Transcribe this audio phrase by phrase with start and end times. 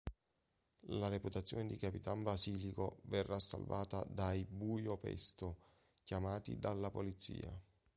[0.95, 5.57] La reputazione di Capitan Basilico verrà salvata dai Buio Pesto,
[6.03, 7.61] chiamati dalla polizia.